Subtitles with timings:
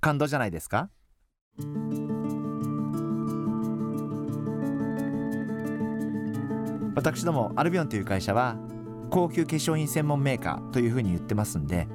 [0.00, 0.88] 感動じゃないですか？
[6.94, 8.56] 私どもアルビオンという会社は
[9.10, 11.86] 高級化粧品専門メーカーというふうに言ってますんで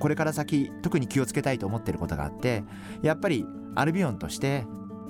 [0.00, 2.64] これから先特に気をつけたいと思っていることがあって
[3.02, 4.66] やっぱりアルビオンとして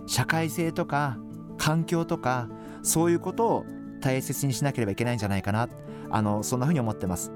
[0.06, 1.18] 社会性とか
[1.58, 2.48] 環境とか
[2.82, 3.64] そういうことを
[4.00, 5.68] 大切にしなければいけないんじゃないかな
[6.10, 7.32] あのそんなふうに思ってます。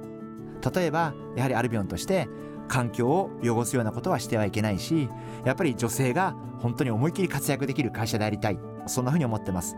[0.74, 2.28] 例えばやはりアルビオンとして
[2.68, 5.08] 環境を汚すようなことはしてはいけないし
[5.44, 8.58] やっぱり女性が本当に思い切り活躍できる会社でありたい。
[8.86, 9.76] そんなふうに思ってます。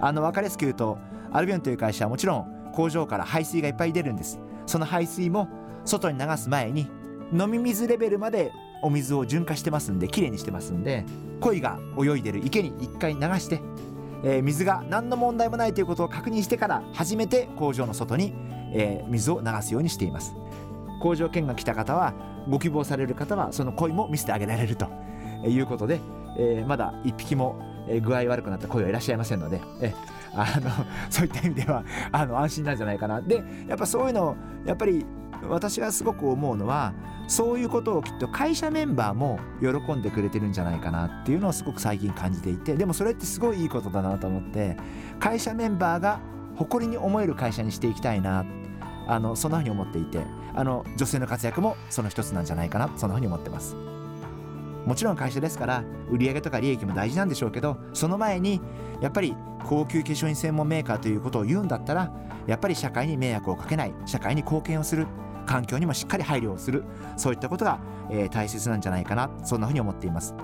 [0.00, 0.98] あの分かりやすく言うと
[1.30, 4.40] アルビオンという会社はもちろん工場から排水がいっぱい出るんです。
[4.66, 5.48] その排水も
[5.84, 6.88] 外に流す前に
[7.32, 11.04] 飲み水レベルまでお水を循化してますんできれいにしてますんで
[11.40, 13.60] 鯉が泳いでる池に一回流して、
[14.24, 18.32] えー、水が何の問題もないということを確認してから初めて工場の外に、
[18.72, 20.34] えー、水を流すようにしています。
[21.00, 22.14] 工場見学来た方は
[22.48, 24.88] ご希望される方はその鯉も見せてあげられると
[25.46, 26.00] いうことで、
[26.38, 27.60] えー、まだ1匹も
[28.02, 29.94] 具合悪くなった鯉はいらっしゃいませんのでえ
[30.32, 30.70] あの
[31.10, 33.20] そういった意味ではあの安心なんじゃないかな。
[33.20, 35.04] でやっぱそういうのやっぱり
[35.48, 36.92] 私がすごく思うのは
[37.26, 44.76] そういうことをきっと会社メンバーも喜んでくれてるんじゃないかなっていうのをすごく最近感じていてでもそれってすごいいいことだなと思って
[45.18, 46.20] 会社メンバーが
[46.56, 48.44] 誇りに思える会社にしていきたいな
[49.06, 50.20] あのそんなふうに思っていて
[50.54, 53.76] あの女性の活躍もその一つなんじゃないかなそんなふうに思ってます。
[54.86, 58.60] もちろん会社ですから売上とか利益も大事なんでしょうけどその前に
[59.00, 62.10] やっぱり高級化粧品専門メーカーということを言うんだったら
[62.46, 65.06] やっぱり社会に迷惑をかけない社会に貢献をする
[65.46, 66.84] 環境にもしっかり配慮をする
[67.16, 67.80] そういったことが、
[68.10, 70.34] えー、大切なんじゃないかなそんなふうに思っています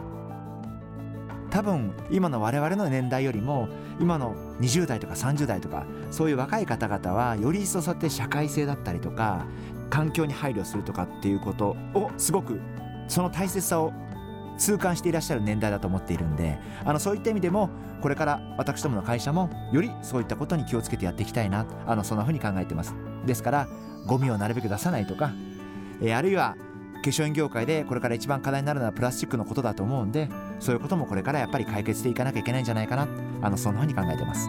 [1.51, 3.69] 多分今の我々の年代よりも
[4.01, 9.47] 今の20代とか30代とかそういう若い方々はより一層そうやって社会性だったりとか
[9.91, 12.61] 環境に配慮するとかっていうことをすごく
[13.09, 13.93] その大切さを
[14.59, 17.71] 痛感していらっしゃる年代だと思っているんであのそういった意味でも
[18.01, 22.95] これから私どもの会社もよりそういったことに気をつけてやっていきたいなあのそんなふうに考えてます。
[23.27, 23.69] ですから
[24.07, 25.33] ゴミをなるべく出さないとか、
[26.01, 26.57] えー、あるいは
[27.03, 30.29] 化粧品業界でこれから一番課題になるのはプラスチックのことだと思うんで
[30.61, 33.09] そういうこともこれからやっぱり解決していかなきゃいけないんじゃないかな
[33.43, 34.49] あのそんなふうに考えてます。